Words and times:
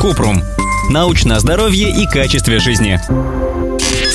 Купрум. 0.00 0.42
Научное 0.90 1.38
здоровье 1.38 1.90
и 1.90 2.06
качестве 2.06 2.58
жизни. 2.58 3.00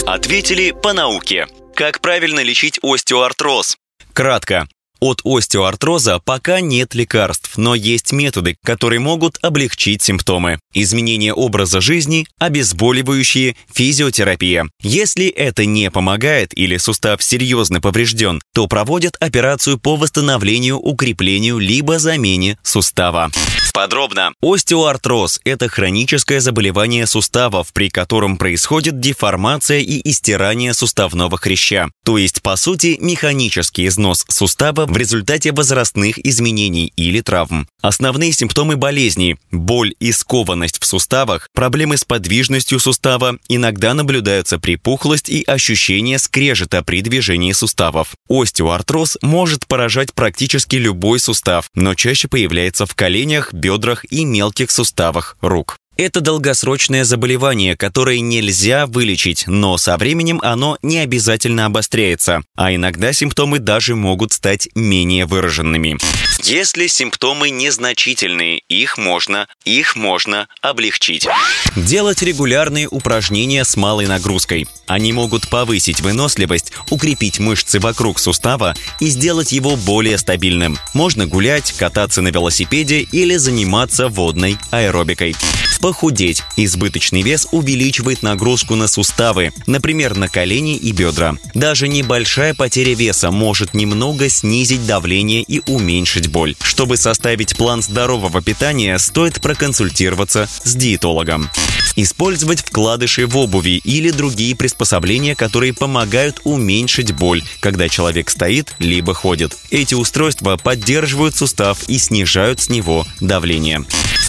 Ответили 0.08 0.72
по 0.72 0.94
науке. 0.94 1.48
Как 1.76 2.02
правильно 2.02 2.42
лечить 2.42 2.80
остеоартроз? 2.82 3.78
Кратко. 4.14 4.68
От 5.02 5.22
остеоартроза 5.26 6.20
пока 6.20 6.62
нет 6.62 6.94
лекарств, 6.94 7.58
но 7.58 7.74
есть 7.74 8.12
методы, 8.12 8.56
которые 8.64 9.00
могут 9.00 9.40
облегчить 9.42 10.04
симптомы. 10.04 10.60
Изменение 10.76 11.34
образа 11.34 11.82
жизни, 11.82 12.28
обезболивающие, 12.38 13.56
физиотерапия. 13.74 14.68
Если 14.80 15.26
это 15.26 15.66
не 15.66 15.90
помогает 15.90 16.56
или 16.56 16.78
сустав 16.78 17.24
серьезно 17.24 17.82
поврежден, 17.82 18.42
то 18.54 18.68
проводят 18.68 19.16
операцию 19.20 19.80
по 19.80 19.96
восстановлению, 19.96 20.78
укреплению 20.78 21.58
либо 21.58 21.98
замене 21.98 22.60
сустава. 22.62 23.32
Подробно. 23.74 24.34
Остеоартроз– 24.42 25.40
это 25.46 25.68
хроническое 25.70 26.40
заболевание 26.42 27.08
суставов, 27.08 27.74
при 27.74 27.90
котором 27.90 28.38
происходит 28.38 29.00
деформация 29.00 29.80
и 29.80 30.08
истирание 30.08 30.74
суставного 30.74 31.38
хряща. 31.38 31.88
То 32.04 32.18
есть, 32.18 32.42
по 32.42 32.56
сути, 32.58 32.98
механический 33.00 33.88
износ 33.88 34.26
сустава 34.28 34.91
в 34.92 34.98
результате 34.98 35.54
возрастных 35.54 36.20
изменений 36.20 36.92
или 36.98 37.22
травм. 37.22 37.66
Основные 37.82 38.34
симптомы 38.34 38.76
болезни– 38.76 39.38
боль 39.52 39.96
и 40.02 40.12
скованность 40.12 40.82
в 40.82 40.86
суставах, 40.86 41.48
проблемы 41.54 41.96
с 41.96 42.04
подвижностью 42.04 42.78
сустава, 42.78 43.38
иногда 43.48 43.94
наблюдаются 43.94 44.60
припухлость 44.60 45.30
и 45.30 45.44
ощущение 45.44 46.20
скрежета 46.20 46.84
при 46.84 47.02
движении 47.02 47.54
суставов. 47.54 48.16
Остеоартроз 48.30 49.18
может 49.22 49.66
поражать 49.66 50.14
практически 50.14 50.76
любой 50.76 51.20
сустав, 51.20 51.70
но 51.74 51.96
чаще 51.96 52.28
появляется 52.28 52.86
в 52.86 52.94
коленях, 52.94 53.54
бедрах 53.54 54.04
и 54.12 54.26
мелких 54.26 54.70
суставах 54.72 55.38
рук. 55.40 55.78
Это 56.02 56.20
долгосрочное 56.20 57.04
заболевание, 57.04 57.78
которое 57.78 58.22
нельзя 58.22 58.88
вылечить, 58.88 59.44
но 59.46 59.78
со 59.78 59.98
временем 59.98 60.40
оно 60.42 60.80
не 60.82 60.98
обязательно 60.98 61.68
обостряется, 61.68 62.42
а 62.56 62.74
иногда 62.74 63.14
симптомы 63.14 63.60
даже 63.60 63.96
могут 63.96 64.34
стать 64.34 64.68
менее 64.74 65.28
выраженными. 65.28 66.00
Если 66.42 66.88
симптомы 66.88 67.52
незначительные, 67.52 68.64
их 68.68 68.98
можно, 68.98 69.48
их 69.64 69.96
можно 69.96 70.48
облегчить. 70.64 71.28
Делать 71.76 72.24
регулярные 72.24 72.88
упражнения 72.88 73.64
с 73.64 73.78
малой 73.78 74.08
нагрузкой. 74.08 74.68
Они 74.92 75.14
могут 75.14 75.48
повысить 75.48 76.02
выносливость, 76.02 76.74
укрепить 76.90 77.40
мышцы 77.40 77.80
вокруг 77.80 78.20
сустава 78.20 78.76
и 79.00 79.08
сделать 79.08 79.54
его 79.54 79.78
более 79.78 80.18
стабильным. 80.18 80.78
Можно 80.94 81.28
гулять, 81.28 81.72
кататься 81.72 82.22
на 82.22 82.28
велосипеде 82.28 83.00
или 83.00 83.38
заниматься 83.38 84.10
водной 84.10 84.58
аэробикой. 84.70 85.36
Похудеть. 85.82 86.44
Избыточный 86.58 87.24
вес 87.24 87.48
увеличивает 87.52 88.22
нагрузку 88.22 88.76
на 88.76 88.88
суставы, 88.88 89.52
например, 89.66 90.16
на 90.16 90.30
колени 90.30 90.78
и 90.78 90.92
бедра. 90.92 91.36
Даже 91.56 91.88
небольшая 91.88 92.54
потеря 92.54 92.94
веса 92.94 93.32
может 93.32 93.74
немного 93.74 94.30
снизить 94.30 94.86
давление 94.86 95.42
и 95.42 95.62
уменьшить 95.66 96.28
боль. 96.28 96.56
Чтобы 96.62 96.98
составить 96.98 97.58
план 97.58 97.82
здорового 97.82 98.44
питания, 98.44 99.00
стоит 99.00 99.42
проконсультироваться 99.42 100.48
с 100.64 100.76
диетологом. 100.76 101.50
Использовать 101.96 102.62
вкладыши 102.62 103.28
в 103.28 103.38
обуви 103.38 103.82
или 103.84 104.12
другие 104.12 104.56
приспособления, 104.56 105.36
которые 105.36 105.74
помогают 105.74 106.42
уменьшить 106.44 107.12
боль, 107.14 107.44
когда 107.60 107.90
человек 107.90 108.30
стоит 108.30 108.74
либо 108.80 109.14
ходит. 109.14 109.58
Эти 109.70 109.94
устройства 109.94 110.58
поддерживают 110.58 111.36
сустав 111.36 111.84
и 111.88 111.98
снижают 111.98 112.60
с 112.60 112.70
него 112.70 113.06
давление. 113.20 113.86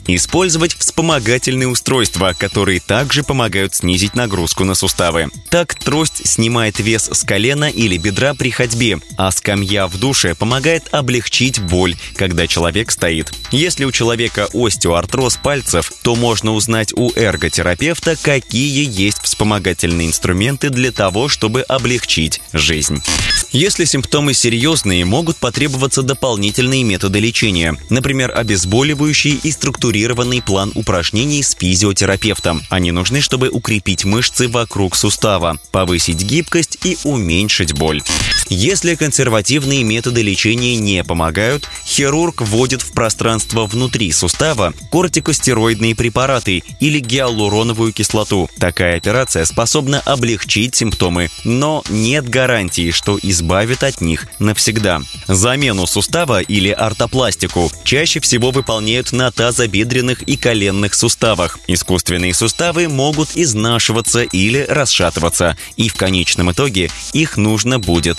Использовать 0.07 0.75
вспомогательные 0.75 1.69
устройства, 1.69 2.35
которые 2.37 2.81
также 2.81 3.23
помогают 3.23 3.75
снизить 3.75 4.15
нагрузку 4.15 4.65
на 4.65 4.75
суставы. 4.75 5.29
Так, 5.49 5.75
трость 5.75 6.27
снимает 6.27 6.81
вес 6.81 7.09
с 7.13 7.23
колена 7.23 7.71
или 7.71 7.97
бедра 7.97 8.35
при 8.35 8.51
ходьбе, 8.51 8.99
а 9.17 9.31
скамья 9.31 9.87
в 9.87 9.99
душе 9.99 10.35
помогает 10.35 10.89
облегчить 10.93 11.61
боль, 11.61 11.97
когда 12.17 12.47
человек 12.47 12.91
стоит. 12.91 13.33
Если 13.53 13.85
у 13.85 13.93
человека 13.93 14.49
остеоартроз 14.53 15.37
пальцев, 15.37 15.93
то 16.03 16.17
можно 16.17 16.53
узнать 16.53 16.93
у 16.95 17.13
эрготерапевта, 17.15 18.17
какие 18.21 18.89
есть 18.89 19.23
вспомогательные 19.23 20.09
инструменты 20.09 20.71
для 20.71 20.91
того, 20.91 21.29
чтобы 21.29 21.63
облегчить 21.63 22.41
жизнь. 22.53 23.03
Если 23.53 23.85
симптомы 23.85 24.33
серьезные, 24.33 25.05
могут 25.05 25.37
потребоваться 25.37 26.03
дополнительные 26.03 26.85
методы 26.85 27.19
лечения, 27.19 27.77
например, 27.91 28.33
обезболивающие 28.35 29.35
и 29.35 29.51
структурированный 29.51 30.41
план 30.41 30.73
упражнений 30.75 31.43
с 31.43 31.55
физиотерапевтом. 31.55 32.63
Они 32.71 32.93
нужны, 32.93 33.21
чтобы 33.21 33.51
укрепить 33.51 34.07
мышцы 34.07 34.49
вокруг 34.49 34.97
сустава, 34.97 35.59
повысить 35.71 36.23
гибкость 36.23 36.79
и 36.83 36.97
уменьшить 37.05 37.75
боль. 37.75 38.03
Если 38.55 38.97
консервативные 38.97 39.83
методы 39.83 40.21
лечения 40.21 40.77
не 40.77 41.03
помогают, 41.05 41.67
хирург 41.87 42.43
вводит 42.43 42.83
в 42.83 42.93
пространство 42.93 43.65
внутри 43.65 44.13
сустава 44.13 44.75
кортикостероидные 44.91 45.97
препараты 45.97 46.63
или 46.79 46.99
гиалуроновую 46.99 47.95
кислоту. 47.95 48.51
Такая 48.59 48.99
операция 48.99 49.47
способна 49.47 50.01
облегчить 50.01 50.75
симптомы, 50.75 51.31
но 51.45 51.83
нет 51.89 52.29
гарантии, 52.29 52.91
что 52.91 53.19
избавит 53.23 53.83
от 53.85 54.03
них 54.03 54.29
навсегда. 54.39 55.01
Замену 55.27 55.87
сустава 55.87 56.43
или 56.43 56.69
ортопластику 56.69 57.73
чаще 57.85 58.21
всего 58.21 58.51
выполняют 58.51 59.13
на 59.13 59.31
тазобедренных 59.31 60.25
и 60.25 60.37
коленных 60.37 60.93
суставах. 60.93 61.59
Искусственные 61.69 62.35
суставы 62.35 62.89
могут 62.89 63.31
изнашиваться 63.35 64.23
или 64.23 64.67
расшатываться, 64.69 65.57
и 65.79 65.89
в 65.89 65.95
конечном 65.95 66.53
итоге 66.53 66.91
их 67.15 67.39
нужно 67.39 67.79
будет 67.79 68.19